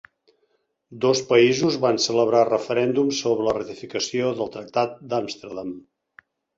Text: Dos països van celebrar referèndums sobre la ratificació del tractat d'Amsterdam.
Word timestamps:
Dos 1.05 1.21
països 1.31 1.77
van 1.83 2.01
celebrar 2.07 2.41
referèndums 2.51 3.21
sobre 3.27 3.49
la 3.51 3.55
ratificació 3.61 4.35
del 4.43 4.53
tractat 4.61 5.01
d'Amsterdam. 5.15 5.75